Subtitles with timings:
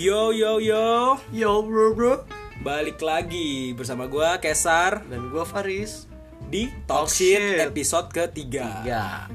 [0.00, 2.24] Yo yo yo, Yo bro bro
[2.64, 6.08] balik lagi bersama gua Kesar Dan gue Faris
[6.48, 7.60] di Talk Shit Shit.
[7.60, 8.80] episode ketiga.
[8.80, 9.28] Ya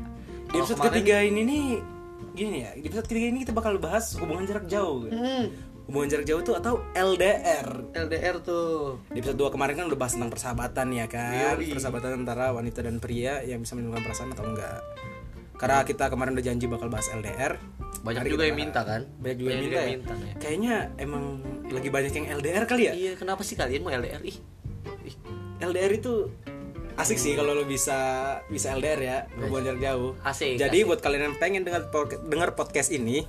[0.50, 1.66] Di episode ketiga ini nih
[2.34, 5.06] gini ya, di episode ketiga ini kita bakal bahas hubungan jarak jauh.
[5.06, 5.46] hmm,
[5.86, 7.94] Hubungan jarak jauh tuh atau LDR.
[7.94, 11.62] LDR tuh Di episode 2 kemarin kan udah bahas tentang persahabatan ya kan.
[11.62, 14.82] Persahabatan antara wanita dan pria yang bisa menimbulkan perasaan atau enggak.
[15.62, 17.54] Karena kita kemarin udah janji bakal bahas LDR.
[18.06, 20.22] Banyak juga yang minta kan Banyak juga yang minta, ya?
[20.22, 20.34] ya.
[20.38, 21.24] Kayaknya emang
[21.66, 22.94] lagi banyak yang LDR kali ya?
[22.94, 24.38] Iya kenapa sih kalian mau LDR ih
[25.04, 25.16] Ih,
[25.60, 26.30] LDR itu
[26.96, 27.98] asik sih kalau lo bisa
[28.48, 30.12] bisa LDR ya hubungan jarak jauh.
[30.24, 30.88] Asik, Jadi asik.
[30.88, 31.92] buat kalian yang pengen dengar
[32.24, 33.28] dengar podcast ini,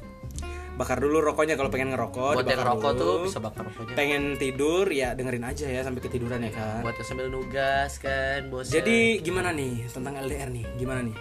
[0.78, 2.38] bakar dulu rokoknya kalau pengen ngerokok.
[2.38, 3.02] Buat yang dibakar rokok dulu.
[3.02, 6.80] tuh bisa bakar rokoknya Pengen tidur ya dengerin aja ya sampai ketiduran ya kan.
[6.86, 10.64] Buat yang sambil nugas kan bosan Jadi gimana nih tentang LDR nih?
[10.78, 11.16] Gimana nih?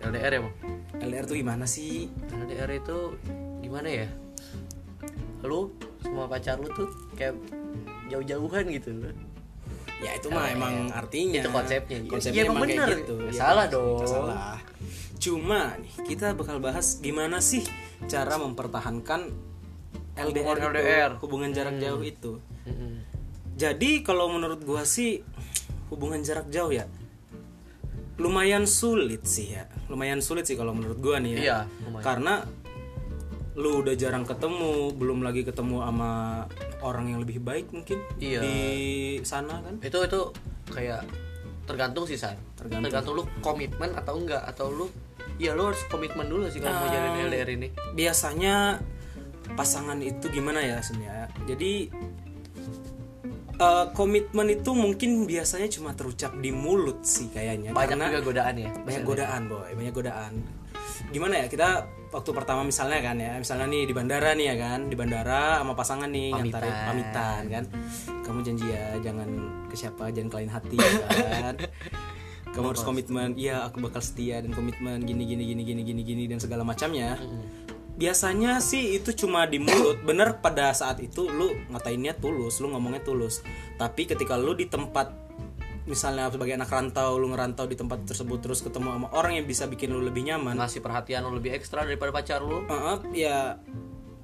[0.00, 0.54] LDR ya bang
[1.00, 2.08] LDR tuh gimana sih?
[2.30, 2.98] LDR itu
[3.60, 4.08] gimana ya
[5.40, 7.36] Lu sama pacar lu tuh kayak
[8.08, 9.12] jauh-jauhan gitu loh
[10.00, 11.44] Ya itu mah emang artinya.
[11.44, 12.00] Itu konsepnya.
[12.08, 12.98] Konsepnya Ya, emang emang kayak bener.
[13.04, 13.14] gitu.
[13.20, 14.00] Ya, salah dong.
[14.00, 14.56] salah.
[15.20, 17.60] Cuma nih kita bakal bahas gimana sih
[18.08, 19.28] cara mempertahankan
[20.16, 21.10] LDR, Hubungan itu, LDR.
[21.20, 22.32] hubungan jarak jauh itu.
[22.64, 23.04] Mm-mm.
[23.54, 25.20] Jadi kalau menurut gua sih
[25.88, 26.88] hubungan jarak jauh ya
[28.20, 29.64] lumayan sulit sih ya.
[29.88, 31.40] Lumayan sulit sih kalau menurut gua nih ya.
[31.40, 32.04] Iya, lumayan.
[32.04, 32.34] Karena
[33.56, 36.44] lu udah jarang ketemu, belum lagi ketemu sama
[36.80, 38.40] orang yang lebih baik mungkin Iya.
[38.40, 38.58] di
[39.20, 39.74] sana kan.
[39.80, 40.20] itu itu
[40.70, 41.02] kayak
[41.66, 43.14] tergantung sih san Tergantung.
[43.14, 44.86] lu komitmen atau enggak atau lu
[45.36, 48.80] iya lu harus komitmen dulu sih kalau mau Um, jalin LDR ini biasanya
[49.54, 51.90] pasangan itu gimana ya sebenarnya jadi
[53.60, 57.76] eh, komitmen itu mungkin biasanya cuma terucap di mulut sih kayaknya.
[57.76, 59.70] Banyak karena juga godaan ya banyak godaan boy.
[59.76, 60.32] Banyak godaan.
[61.10, 61.68] Gimana ya kita
[62.10, 65.72] waktu pertama misalnya kan ya misalnya nih di bandara nih ya kan di bandara sama
[65.78, 66.42] pasangan nih Pamitan.
[66.42, 67.42] ngantarin pamitan.
[67.46, 67.64] kan.
[68.26, 69.28] Kamu janji ya jangan
[69.70, 70.90] ke siapa jangan kalian hati ya
[71.46, 71.56] kan.
[72.50, 76.22] Kamu harus komitmen iya aku bakal setia dan komitmen gini gini gini gini gini gini
[76.26, 77.14] dan segala macamnya
[78.00, 80.00] biasanya sih itu cuma di mulut.
[80.08, 83.44] Bener pada saat itu lu ngatainnya tulus lu ngomongnya tulus.
[83.76, 85.12] Tapi ketika lu di tempat
[85.84, 89.68] misalnya sebagai anak rantau lu ngerantau di tempat tersebut terus ketemu sama orang yang bisa
[89.68, 90.56] bikin lu lebih nyaman.
[90.56, 92.64] Ngasih perhatian lu lebih ekstra daripada pacar lu.
[92.64, 93.60] Maaf ya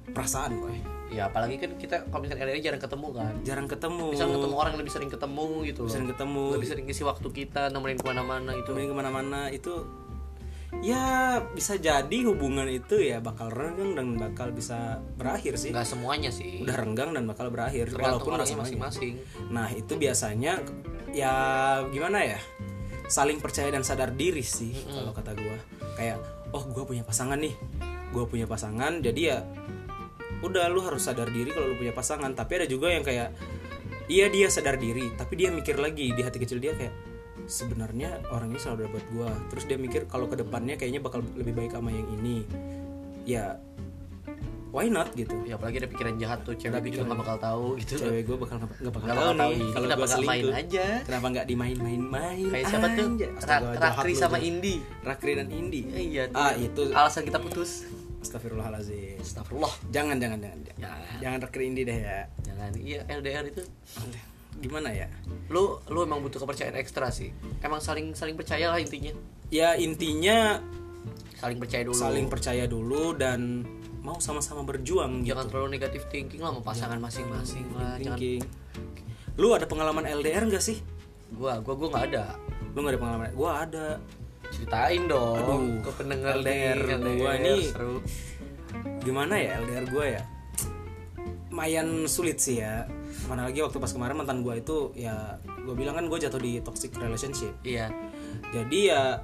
[0.09, 0.97] perasaan boy.
[1.07, 3.33] Ya apalagi kan kita kalau misalkan LDR jarang ketemu kan.
[3.45, 4.05] Jarang ketemu.
[4.11, 5.91] Bisa ketemu orang yang lebih sering ketemu gitu loh.
[5.93, 6.43] sering ketemu.
[6.57, 9.87] Lebih sering isi waktu kita nemenin ke mana-mana itu kemudian ke mana-mana itu
[10.83, 15.71] ya bisa jadi hubungan itu ya bakal renggang dan bakal bisa berakhir sih.
[15.71, 16.63] Nggak semuanya sih.
[16.63, 18.63] Udah renggang dan bakal berakhir tergantung orangnya semuanya.
[18.67, 19.13] masing-masing.
[19.47, 20.53] Nah itu biasanya
[21.15, 21.33] ya
[21.87, 22.39] gimana ya?
[23.07, 25.57] Saling percaya dan sadar diri sih kalau kata gua.
[25.95, 26.19] Kayak
[26.51, 27.55] oh gua punya pasangan nih.
[28.11, 28.99] Gua punya pasangan.
[28.99, 29.39] Jadi ya
[30.43, 32.35] udah lu harus sadar diri kalau lu punya pasangan.
[32.35, 33.31] Tapi ada juga yang kayak
[34.07, 36.95] iya dia sadar diri tapi dia mikir lagi di hati kecil dia kayak
[37.47, 39.31] sebenarnya orang ini selalu ada buat gua.
[39.49, 42.43] Terus dia mikir kalau ke depannya kayaknya bakal lebih baik sama yang ini.
[43.23, 43.57] Ya
[44.69, 45.33] why not gitu.
[45.47, 47.97] Ya apalagi ada pikiran jahat tuh cewek juga nggak bakal tahu gitu.
[47.97, 49.57] cewek gue bakal nggak bakal tahu bakal tahu nih.
[49.57, 50.85] ih, kalau gue nggak main selingkuh aja?
[51.07, 53.07] kenapa nggak dimain-main-main kayak siapa tuh?
[53.47, 54.37] Ra- Rakri sama.
[54.37, 54.75] Indi.
[55.01, 55.81] Rakri dan Indi.
[55.87, 56.81] Ya, iya ah itu.
[56.91, 57.87] Alasan kita putus.
[58.17, 60.59] Astagfirullahaladzim Astagfirullah jangan jangan jangan.
[60.59, 61.17] Jangan, Jangan.
[61.23, 62.19] jangan Rakri Indi deh ya.
[62.43, 62.69] Jangan.
[62.75, 63.63] Iya LDR itu
[64.57, 65.07] gimana ya?
[65.53, 67.31] Lu lu emang butuh kepercayaan ekstra sih.
[67.61, 69.13] Emang saling saling percaya lah intinya.
[69.53, 70.59] Ya intinya
[71.37, 71.95] saling percaya dulu.
[71.95, 73.61] saling percaya dulu dan
[74.01, 75.35] mau sama-sama berjuang gitu.
[75.35, 78.17] jangan terlalu negatif thinking lah sama pasangan masing-masing lah jangan
[79.37, 80.81] lu ada pengalaman LDR gak sih?
[81.37, 82.25] Gua gua gua nggak ada.
[82.73, 83.25] Lu gak ada pengalaman?
[83.37, 83.87] Gua ada.
[84.47, 87.61] Ceritain dong Aduh, ke pendengar LDR nih, gua LDR, nih.
[87.67, 87.95] seru.
[89.03, 90.23] gimana ya LDR gue ya?
[91.51, 92.87] Lumayan sulit sih ya
[93.27, 96.63] mana lagi waktu pas kemarin mantan gue itu ya gue bilang kan gue jatuh di
[96.63, 97.53] toxic relationship.
[97.61, 97.91] Iya.
[98.55, 99.21] Jadi ya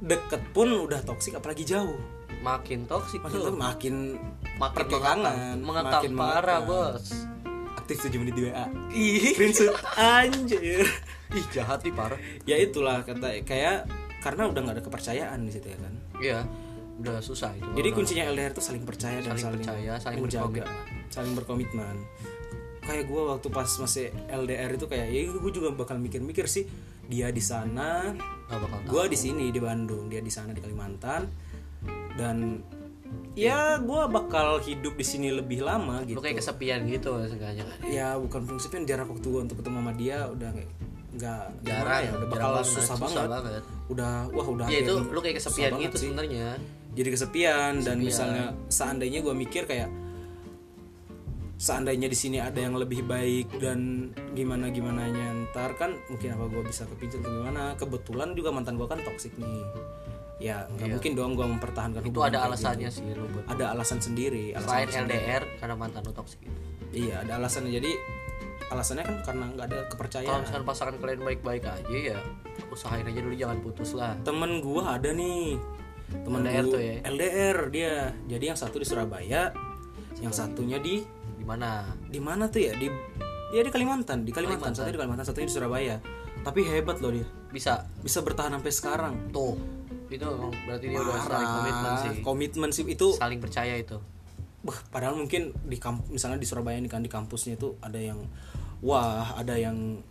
[0.00, 1.96] deket pun udah toxic apalagi jauh.
[2.40, 3.94] Makin toksik makin tuh makin
[4.56, 5.20] makin mengekang
[5.60, 6.94] mengekang makin parah mengekang.
[6.94, 7.06] bos.
[7.76, 9.32] Aktif 7 menit di WA ih.
[9.36, 10.84] Screenshot anjir.
[11.30, 12.16] Ih jahat nih parah.
[12.44, 13.88] Ya itulah kata kayak
[14.20, 15.94] karena udah nggak ada kepercayaan di situ ya kan?
[16.20, 16.40] Iya.
[17.00, 20.44] Udah susah itu jadi kuncinya LDR tuh saling percaya dan Saling saling, percaya, saling menjaga.
[20.68, 21.08] berkomitmen.
[21.08, 21.96] saling berkomitmen
[22.90, 26.66] kayak gue waktu pas masih LDR itu kayak ya gue juga bakal mikir-mikir sih
[27.06, 28.14] dia di sana
[28.86, 31.22] gue di sini di Bandung dia di sana di Kalimantan.
[32.18, 32.60] Dan
[33.34, 36.18] ya gue bakal hidup di sini lebih lama gitu.
[36.18, 40.18] lu kayak kesepian gitu sengaja ya bukan prinsipnya jarak waktu gue untuk ketemu sama dia
[40.30, 40.70] udah kayak
[41.10, 42.96] nggak jarang gimana ya udah jarang bakal banget, susah,
[43.26, 43.62] banget.
[43.90, 46.48] udah wah udah ya itu lu kayak susah kesepian gitu sebenarnya.
[46.90, 49.86] Jadi kesepian, dan misalnya seandainya gue mikir kayak
[51.60, 55.04] seandainya di sini ada yang lebih baik dan gimana gimana
[55.44, 59.36] ntar kan mungkin apa gue bisa kepincut atau gimana kebetulan juga mantan gue kan toksik
[59.36, 59.60] nih
[60.40, 62.08] ya nggak mungkin dong gue mempertahankan Iya.
[62.08, 63.04] itu ada alasannya gitu.
[63.04, 66.58] sih lu buat ada alasan sendiri alasan selain LDR karena mantan lu toksik gitu.
[66.96, 67.90] iya ada alasannya jadi
[68.70, 72.18] alasannya kan karena nggak ada kalau kepercayaan misalkan pasangan kalian baik-baik aja ya
[72.72, 75.60] usahain aja dulu jangan putus lah temen gua ada nih
[76.24, 76.94] temen LDR gua- tuh ya?
[77.04, 77.92] LDR dia
[78.24, 79.52] jadi yang satu di Surabaya
[80.20, 81.02] yang satunya di
[81.36, 81.88] di mana?
[82.08, 82.72] Di mana tuh ya?
[82.76, 82.86] Di
[83.50, 84.22] ya di Kalimantan.
[84.22, 85.96] Di Kalimantan, satu di Kalimantan satunya di Surabaya.
[86.40, 87.26] Tapi hebat loh dia.
[87.52, 87.84] Bisa.
[88.00, 89.14] Bisa bertahan sampai sekarang.
[89.32, 89.56] Tuh.
[90.10, 90.26] Itu
[90.66, 92.10] berarti dia udah saling komitmen sih.
[92.22, 92.84] Komitmen sih.
[92.86, 93.98] Itu saling percaya itu.
[94.60, 98.20] Wah, padahal mungkin di kamp misalnya di Surabaya ini kan di kampusnya itu ada yang
[98.84, 100.04] wah ada yang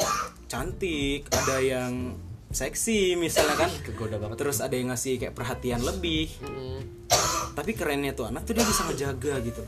[0.49, 2.17] cantik ada yang
[2.49, 3.69] seksi misalnya kan.
[3.85, 6.33] Kegoda banget terus ada yang ngasih kayak perhatian lebih.
[6.41, 6.81] Mm,
[7.53, 9.61] tapi kerennya tuh anak tuh dia bisa ngejaga gitu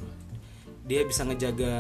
[0.82, 1.76] dia bisa ngejaga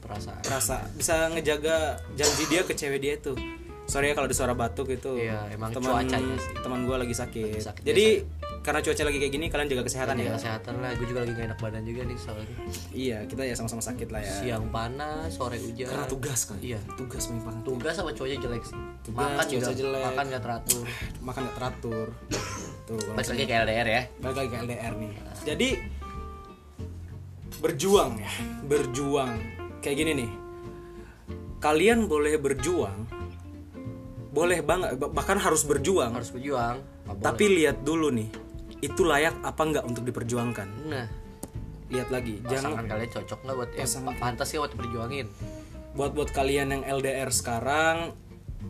[0.00, 0.42] perasaan.
[0.48, 3.36] rasa bisa ngejaga janji dia ke cewek dia tuh
[3.90, 5.18] sorry ya kalau di suara batuk itu.
[5.18, 6.54] Iya, emang teman cuacanya sih.
[6.62, 8.22] teman gue lagi sakit, sakit jadi
[8.60, 10.32] karena cuaca lagi kayak gini kalian jaga kesehatan jaga ya.
[10.36, 10.90] kesehatan lah.
[10.94, 12.54] Gue juga lagi gak enak badan juga nih soalnya
[12.92, 14.34] iya kita ya sama-sama sakit lah ya.
[14.36, 15.88] Siang panas sore hujan.
[15.90, 16.58] Karena tugas kan?
[16.62, 16.78] Iya.
[16.94, 18.78] tugas memang tugas sama cuaca jelek sih.
[19.00, 20.02] Tugas, makan juga jelek.
[20.06, 20.84] makan gak teratur.
[21.26, 22.06] Makan gak teratur.
[22.86, 24.02] Tuh balik lagi ke LDR ya.
[24.22, 25.10] Balik lagi ke LDR nih.
[25.42, 25.68] Jadi
[27.58, 28.30] berjuang ya
[28.64, 29.34] berjuang.
[29.82, 30.30] Kayak gini nih.
[31.58, 33.08] Kalian boleh berjuang
[34.30, 36.14] boleh banget bah- bahkan harus berjuang.
[36.14, 36.78] Harus berjuang.
[36.78, 37.24] Nggak boleh.
[37.26, 38.30] tapi lihat dulu nih
[38.80, 40.68] itu layak apa nggak untuk diperjuangkan?
[40.86, 41.06] Nah.
[41.90, 45.26] Lihat lagi jangan pasangan kalian cocok nggak buat eh, Pasangan- pantas sih buat perjuangin
[45.90, 48.14] buat buat kalian yang LDR sekarang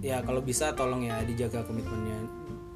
[0.00, 2.16] ya kalau bisa tolong ya dijaga komitmennya.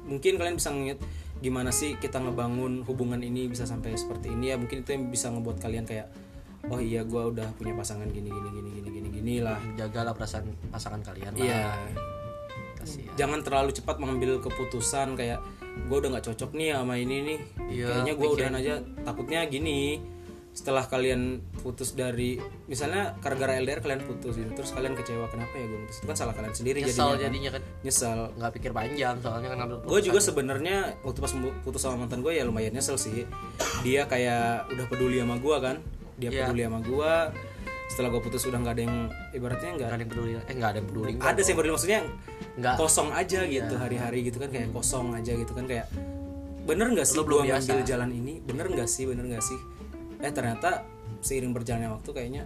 [0.05, 1.01] Mungkin kalian bisa ngeliat
[1.43, 4.55] gimana sih kita ngebangun hubungan ini bisa sampai seperti ini ya?
[4.55, 6.07] Mungkin itu yang bisa ngebuat kalian kayak
[6.65, 9.59] oh iya gua udah punya pasangan gini gini gini gini gini gini lah.
[9.75, 11.45] Jagalah perasaan pasangan kalian lah.
[11.45, 11.65] Iya.
[12.79, 15.39] Kasih jangan terlalu cepat mengambil keputusan kayak
[15.75, 17.39] gue udah nggak cocok nih sama ini nih.
[17.67, 18.73] Iya, kayaknya gue udahan aja
[19.03, 19.99] takutnya gini
[20.55, 22.39] setelah kalian putus dari
[22.71, 25.99] misalnya gara-gara LDR kalian putus gitu terus kalian kecewa kenapa ya gue putus?
[25.99, 27.19] Itu kan salah kalian sendiri nyesal jadinya kan.
[27.27, 27.61] jadinya kan.
[27.83, 32.23] Nyesal nggak pikir panjang soalnya kan ngambil gue juga sebenarnya waktu pas putus sama mantan
[32.23, 33.27] gue ya lumayan nyesel sih.
[33.83, 35.75] Dia kayak udah peduli sama gue kan?
[36.15, 36.47] Dia Iya.
[36.47, 37.13] peduli sama gue
[37.91, 38.97] setelah gue putus udah nggak ada yang
[39.35, 41.99] ibaratnya nggak ada yang peduli eh nggak ada yang peduli ada sih yang peduli maksudnya
[42.57, 42.75] nggak.
[42.81, 45.85] kosong aja gitu hari-hari gitu kan kayak kosong aja gitu kan kayak
[46.65, 47.45] bener nggak sih biasa.
[47.45, 48.33] ngambil jalan ini?
[48.41, 49.05] Bener nggak sih?
[49.05, 49.59] Bener nggak sih
[50.19, 50.83] eh ternyata
[51.19, 52.43] seiring berjalannya waktu kayaknya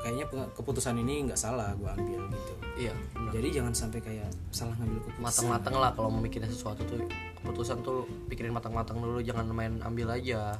[0.00, 2.52] kayaknya keputusan ini nggak salah gua ambil gitu.
[2.80, 3.30] Iya benar.
[3.36, 5.22] jadi jangan sampai kayak salah ngambil keputusan.
[5.22, 7.04] Matang-matang lah kalau mau mikirin sesuatu tuh
[7.36, 10.56] keputusan tuh pikirin matang-matang dulu jangan main ambil aja.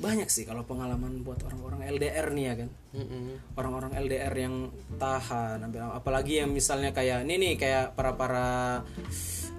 [0.00, 2.70] Banyak sih kalau pengalaman buat orang-orang LDR nih ya kan?
[3.52, 4.54] Orang-orang LDR yang
[4.96, 5.60] tahan
[5.92, 8.80] apalagi yang misalnya kayak ini nih kayak para para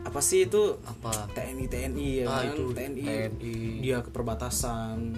[0.01, 0.81] apa sih itu?
[0.81, 1.29] Apa?
[1.29, 2.57] TNI TNI ya Ah, kan?
[2.57, 3.53] itu TNI, TNI.
[3.85, 5.13] dia ke perbatasan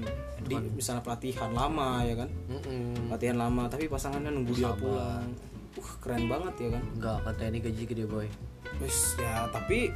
[0.46, 2.30] di misalnya pelatihan lama ya kan?
[2.52, 3.10] Mm-mm.
[3.10, 5.30] pelatihan lama tapi pasangannya nunggu dia pulang.
[5.74, 6.84] Uh keren banget ya kan?
[6.96, 8.28] Enggak kata ini gaji gede boy.
[8.78, 9.90] Wis ya tapi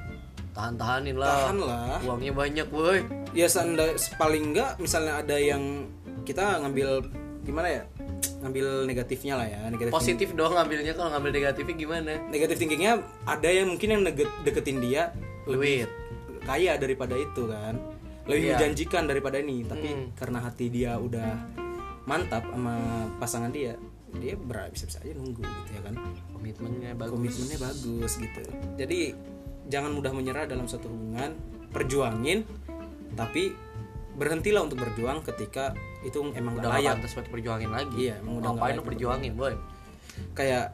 [0.57, 1.29] tahan-tahanin lah.
[1.29, 2.97] Tahan lah uangnya banyak boy.
[3.37, 5.85] Ya seandai paling enggak misalnya ada yang
[6.25, 7.05] kita ngambil
[7.45, 7.83] gimana ya?
[8.37, 10.93] Ngambil negatifnya lah ya negatif positif dong ngambilnya.
[10.97, 12.11] Kalau ngambil negatifnya gimana?
[12.27, 14.01] Negatif thinkingnya ada yang mungkin yang
[14.43, 15.13] deketin dia
[15.45, 15.87] duit.
[16.47, 17.75] kaya daripada itu kan
[18.27, 18.51] lebih Iya.
[18.53, 21.47] menjanjikan daripada ini tapi karena hati dia udah
[22.03, 22.75] mantap sama
[23.17, 23.75] pasangan dia
[24.13, 25.93] dia ber- bisa-bisa aja nunggu gitu ya kan?
[26.31, 27.11] Komitmennya bagus.
[27.13, 28.41] Komitmennya bagus gitu.
[28.75, 28.99] Jadi
[29.67, 31.35] jangan mudah menyerah dalam satu hubungan
[31.69, 32.47] perjuangin
[33.13, 33.51] tapi
[34.15, 36.97] berhentilah untuk berjuang ketika itu emang udah layak.
[36.97, 38.07] pantas buat perjuangin lagi.
[38.07, 39.53] Iya, emang udah ngapain lu perjuangin boy?
[40.33, 40.73] Kayak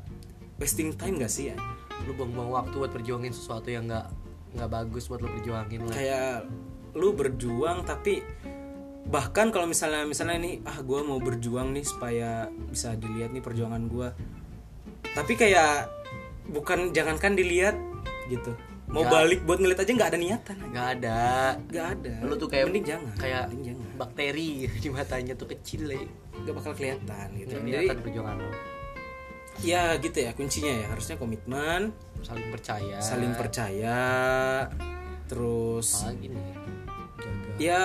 [0.55, 1.57] wasting time gak sih ya?
[2.05, 4.07] Lu buang-buang waktu buat perjuangin sesuatu yang nggak
[4.53, 5.91] nggak bagus buat lu perjuangin lah.
[5.91, 6.35] Kayak
[6.93, 8.21] lu berjuang tapi
[9.03, 13.83] bahkan kalau misalnya misalnya nih ah gue mau berjuang nih supaya bisa dilihat nih perjuangan
[13.91, 14.09] gue
[15.13, 15.91] tapi kayak
[16.49, 17.77] bukan jangankan dilihat
[18.27, 18.51] gitu.
[18.89, 19.13] Mau Nggak.
[19.15, 20.57] balik buat ngeliat aja nggak ada niatan.
[20.69, 21.21] Nggak ada.
[21.69, 22.13] Nggak ada.
[22.25, 23.87] Lu tuh kayak mending jangan kayak mending jangan.
[23.97, 24.51] bakteri
[24.83, 26.01] di matanya tuh kecil ya
[26.43, 27.53] nggak bakal kelihatan gitu.
[27.57, 28.51] Jadi kelihatan perjuangan lu.
[29.61, 30.85] Ya gitu ya kuncinya ya.
[30.89, 31.81] Harusnya komitmen.
[32.25, 32.97] Saling percaya.
[32.99, 33.99] Saling percaya.
[35.29, 36.45] Terus apalagi nih
[37.63, 37.83] ya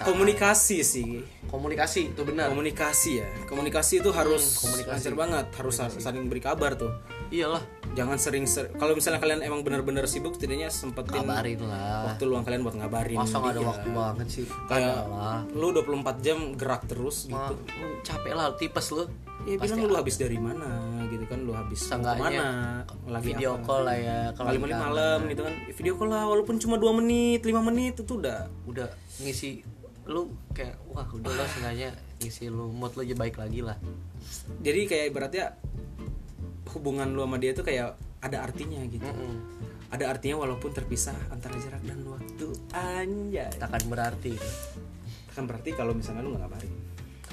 [0.00, 1.20] komunikasi sih.
[1.46, 2.48] Komunikasi itu benar.
[2.48, 3.26] Komunikasi ya.
[3.44, 4.94] Komunikasi itu harus Hmm, komunikasi.
[5.02, 6.94] lancar banget harus sa- saling beri kabar tuh.
[7.28, 7.58] Iyalah.
[7.90, 12.06] Jangan sering ser- kalau misalnya kalian emang benar-benar sibuk setidaknya sempetin kabarin lah.
[12.06, 13.18] waktu luang kalian buat ngabarin.
[13.18, 13.66] Masa nggak ada dia.
[13.66, 14.44] waktu banget sih?
[14.64, 15.42] Kayak lah.
[15.50, 17.54] lu 24 jam gerak terus Ma, gitu.
[17.76, 19.04] lu capek lah tipes lu.
[19.40, 20.68] Ya Pasti bilang lu habis dari mana
[21.10, 22.86] gitu kan lu habis ke mana?
[23.04, 23.66] Lagi video apa?
[23.66, 25.54] call lah ya kalau di malam gitu kan.
[25.74, 28.88] Video call lah walaupun cuma dua menit lima menit itu udah udah
[29.20, 29.66] ngisi.
[30.06, 31.90] Lu kayak wah udah lah seenggaknya
[32.22, 33.76] ngisi lu mood lu aja baik lagi lah.
[34.62, 35.58] Jadi kayak ibaratnya
[36.70, 39.04] hubungan lu sama dia tuh kayak ada artinya gitu.
[39.04, 39.68] Mm-mm.
[39.90, 42.46] ada artinya walaupun terpisah antara jarak dan waktu.
[42.70, 43.50] Anjay.
[43.58, 44.38] Takkan berarti.
[45.34, 46.79] Kan berarti kalau misalnya lu nggak ngabarin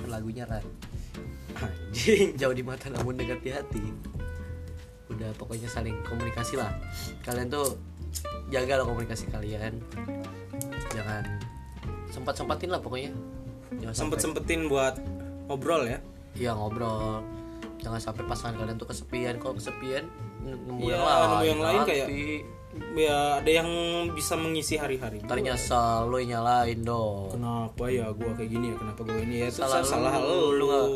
[0.06, 0.62] lagunya kan.
[1.58, 3.84] Anjing jauh di mata namun dekat di hati.
[5.10, 6.70] Udah pokoknya saling komunikasi lah.
[7.26, 7.80] Kalian tuh
[8.54, 9.82] jaga lah komunikasi kalian.
[10.94, 11.24] Jangan
[12.14, 13.10] sempat sempatin lah pokoknya.
[13.82, 15.02] Jangan sempet sempetin buat
[15.50, 16.00] ngobrol ya?
[16.38, 17.26] Iya ngobrol.
[17.82, 19.42] Jangan sampai pasangan kalian tuh kesepian.
[19.42, 20.06] Kalau kesepian
[20.46, 22.10] nemu Iya, yang lain nemu yang lain kayak-.
[22.94, 23.70] Ya ada yang
[24.12, 25.22] bisa mengisi hari-hari.
[25.22, 27.34] Ntar nyesel lu nyalain dong.
[27.34, 28.76] Kenapa ya gua kayak gini ya?
[28.78, 29.48] Kenapa gua ini ya?
[29.50, 30.66] Itu Salah salah, salah lu, lu lu.
[30.66, 30.92] nggak-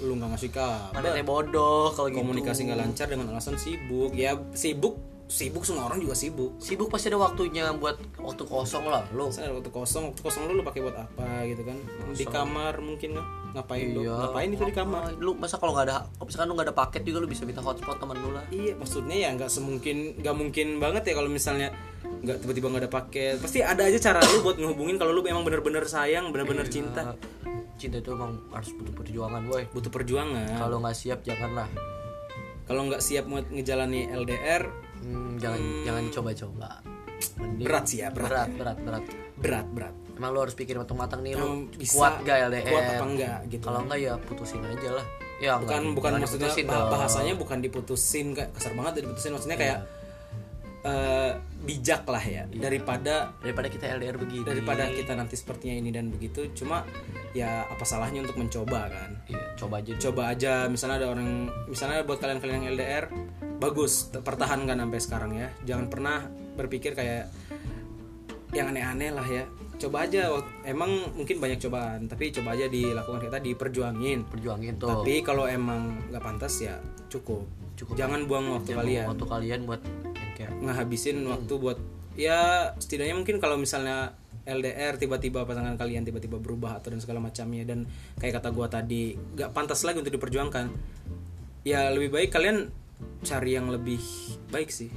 [0.00, 0.92] lu nggak ngasih kabar.
[0.94, 2.18] Mana teh bodoh kalau gitu.
[2.20, 4.10] Komunikasi nggak lancar dengan alasan sibuk.
[4.12, 4.96] Ya sibuk.
[5.30, 6.58] Sibuk semua orang juga sibuk.
[6.58, 10.58] Sibuk pasti ada waktunya buat waktu kosong lah Saya ada waktu kosong, waktu kosong lu
[10.58, 11.78] lu pakai buat apa gitu kan?
[12.18, 13.28] Di kamar mungkin nggak?
[13.50, 14.00] Ngapain lu?
[14.02, 14.14] Iya.
[14.16, 15.02] Ngapain itu di kamar?
[15.16, 17.58] Lu masa kalau nggak ada kalau misalkan lu nggak ada paket juga lu bisa minta
[17.58, 21.68] hotspot teman lu lah Iya, maksudnya ya nggak semungkin, nggak mungkin banget ya kalau misalnya
[22.20, 23.34] nggak tiba-tiba nggak ada paket.
[23.38, 27.14] Pasti ada aja cara lu buat ngehubungin kalau lu emang bener-bener sayang, bener-bener cinta.
[27.74, 30.52] cinta itu emang harus butuh perjuangan boy Butuh perjuangan.
[30.54, 31.64] kalau nggak siap janganlah
[32.62, 34.68] Kalau nggak siap mau ngejalani LDR,
[35.00, 36.68] Hmm, jangan jangan coba-coba
[37.56, 38.52] berat sih ya, berat.
[38.52, 39.04] berat berat berat
[39.40, 39.94] Berat, berat.
[40.20, 43.64] Emang lu harus pikir matang-matang nih lu bisa kuat gak LDR kuat apa enggak gitu.
[43.64, 45.06] kalau enggak ya putusin aja lah.
[45.40, 46.92] Ya bukan enggak, bukan maksudnya dong.
[46.92, 49.32] bahasanya bukan diputusin kayak kasar banget diputusin.
[49.32, 49.78] Maksudnya kayak
[50.84, 51.32] eh,
[51.64, 52.44] bijak lah ya.
[52.52, 54.44] Daripada daripada kita LDR begini.
[54.44, 56.52] daripada kita nanti sepertinya ini dan begitu.
[56.52, 56.84] Cuma
[57.32, 59.24] ya apa salahnya untuk mencoba kan?
[59.24, 60.04] Iya, coba aja dulu.
[60.04, 60.52] coba aja.
[60.68, 63.04] Misalnya ada orang misalnya buat kalian-kalian yang LDR
[63.56, 64.12] bagus.
[64.12, 65.48] Pertahankan sampai sekarang ya.
[65.64, 66.28] Jangan pernah
[66.60, 67.32] berpikir kayak
[68.52, 69.48] yang aneh-aneh lah ya
[69.80, 70.28] coba aja
[70.68, 74.76] emang mungkin banyak cobaan tapi coba aja dilakukan kita diperjuangin perjuangin.
[74.76, 75.00] Tuh.
[75.00, 76.76] Tapi kalau emang nggak pantas ya
[77.08, 77.48] cukup.
[77.80, 77.96] Cukup.
[77.96, 79.08] jangan buang waktu kalian.
[79.08, 79.80] waktu kalian buat
[80.60, 81.80] ngehabisin waktu buat
[82.12, 84.12] ya setidaknya mungkin kalau misalnya
[84.44, 87.88] LDR tiba-tiba pasangan kalian tiba-tiba berubah atau dan segala macamnya dan
[88.20, 90.68] kayak kata gua tadi nggak pantas lagi untuk diperjuangkan.
[91.64, 92.72] Ya lebih baik kalian
[93.24, 94.00] cari yang lebih
[94.48, 94.88] baik sih.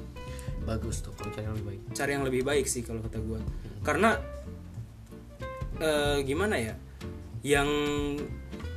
[0.64, 1.82] Bagus tuh kalau cari yang lebih baik.
[1.92, 3.40] Cari yang lebih baik sih kalau kata gua.
[3.84, 4.16] Karena
[5.78, 6.76] eh, gimana ya?
[7.42, 7.70] Yang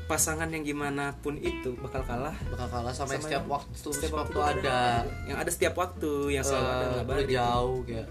[0.07, 2.35] pasangan yang gimana pun itu bakal kalah.
[2.47, 4.81] Bakal kalah sama, yang Sama setiap yang- waktu setiap setiap waktu waktu tuh ada.
[5.26, 8.07] yang ada setiap waktu yang selalu ada Eh, lu ngabarin jauh kayak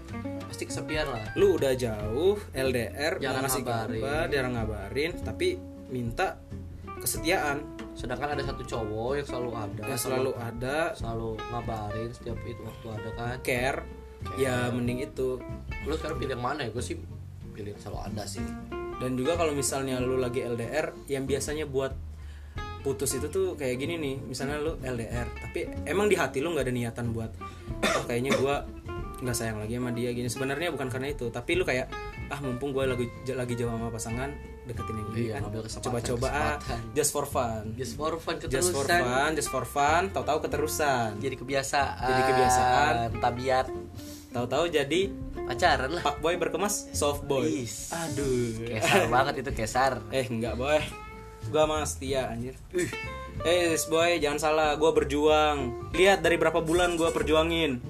[0.46, 1.24] pasti kesepian lah.
[1.34, 3.96] Lu udah jauh LDR Jarang nggak ngasih ngabarin.
[3.98, 5.48] kabar jarang ngabarin tapi
[5.86, 6.36] minta
[6.98, 7.58] kesetiaan.
[7.92, 10.78] Sedangkan ada satu cowok yang selalu ada yang selalu ada.
[10.92, 13.36] selalu ngabarin setiap itu waktu ada kan.
[13.40, 13.80] Care.
[14.36, 15.40] Ya mending itu.
[15.84, 16.70] Lu sekarang pilih yang mana ya?
[16.70, 17.00] Gue sih
[17.56, 18.44] pilih selalu ada sih.
[19.00, 21.96] Dan juga kalau misalnya lu lagi LDR yang biasanya buat
[22.80, 24.16] putus itu tuh kayak gini nih.
[24.22, 27.32] Misalnya lu LDR tapi emang di hati lu nggak ada niatan buat
[27.82, 28.62] oh kayaknya gua
[29.16, 30.28] nggak sayang lagi sama dia gini.
[30.28, 31.88] Sebenarnya bukan karena itu tapi lu kayak
[32.28, 34.30] ah mumpung gua lagi lagi jauh sama pasangan
[34.66, 35.42] deketin yang ini Iya, kan.
[35.78, 36.56] coba-coba ah
[36.90, 37.70] just for fun.
[37.78, 39.02] Just for fun just for keterusan.
[39.06, 41.22] fun just for fun tahu-tahu keterusan.
[41.22, 42.02] Jadi kebiasaan.
[42.02, 42.94] Jadi kebiasaan.
[43.22, 43.66] tabiat
[44.36, 45.00] tahu-tahu jadi
[45.48, 46.04] pacaran lah.
[46.04, 47.48] Pak boy berkemas soft boy.
[47.48, 47.88] Is.
[47.88, 48.68] aduh.
[48.68, 49.92] Kesar banget itu kesar.
[50.12, 50.76] Eh enggak boy.
[51.48, 52.58] Gua mah setia anjir.
[53.46, 54.70] Eh yes, boy jangan salah.
[54.76, 55.88] Gua berjuang.
[55.96, 57.80] Lihat dari berapa bulan gua perjuangin.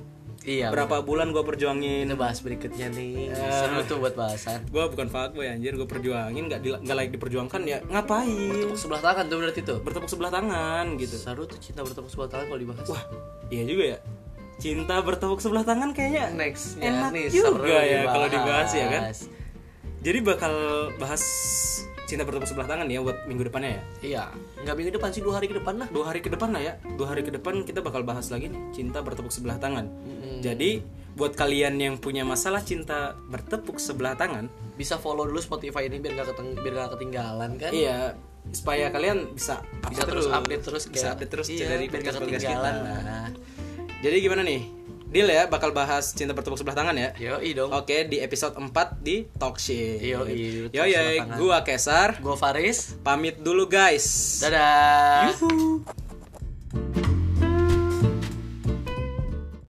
[0.46, 2.06] Iya Berapa bulan gua perjuangin.
[2.06, 3.34] Kita bahas berikutnya nih.
[3.34, 3.50] Eh.
[3.50, 4.62] seru tuh buat bahasan.
[4.70, 5.74] Gua bukan fuckboy anjir.
[5.74, 8.54] Gua perjuangin Gak, di, gak like diperjuangkan ya Ngapain?
[8.62, 9.78] Tepuk sebelah tangan tuh berarti tuh.
[9.82, 11.18] Bertepuk sebelah tangan gitu.
[11.18, 12.86] Seru tuh cinta bertepuk sebelah tangan kalau dibahas.
[12.86, 13.02] Wah
[13.50, 13.98] iya juga ya
[14.56, 19.02] Cinta bertepuk sebelah tangan kayaknya next Enak nih juga ya kalau dibahas ya kan.
[20.00, 20.54] Jadi bakal
[20.96, 21.22] bahas
[22.06, 23.82] Cinta bertepuk sebelah tangan ya Buat minggu depannya ya?
[24.00, 24.24] Iya
[24.62, 25.88] nggak minggu depan sih dua hari ke depan lah.
[25.92, 26.72] Dua hari ke depan lah ya.
[26.96, 29.90] Dua hari ke depan kita bakal bahas lagi nih cinta bertepuk sebelah tangan.
[30.40, 30.80] Jadi
[31.16, 36.12] buat kalian yang punya masalah cinta bertepuk sebelah tangan bisa follow dulu Spotify ini biar
[36.12, 37.72] nggak keteng biar nggak ketinggalan kan?
[37.72, 38.14] Iya
[38.54, 39.58] supaya kalian bisa
[39.90, 42.38] bisa terus update terus bisa kayak update terus iya, dari biar nggak podcast kita.
[42.38, 42.74] ketinggalan.
[42.84, 43.26] Nah
[44.06, 44.62] jadi gimana nih?
[45.10, 47.10] Deal ya bakal bahas cinta bertepuk sebelah tangan ya?
[47.18, 47.74] Yo dong.
[47.74, 48.70] Oke di episode 4
[49.02, 49.98] di Talk Shit.
[49.98, 50.22] Yo
[50.86, 51.36] sebelah tangan.
[51.42, 52.22] gua Kesar.
[52.22, 52.94] Gue Faris.
[53.02, 54.38] Pamit dulu guys.
[54.46, 55.34] Dadah.
[55.34, 55.82] Yuhu.